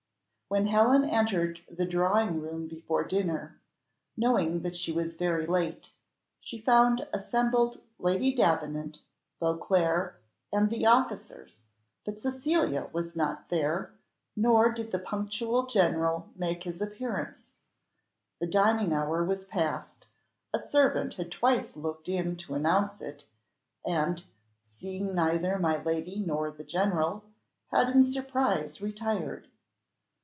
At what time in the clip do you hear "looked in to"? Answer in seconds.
21.77-22.55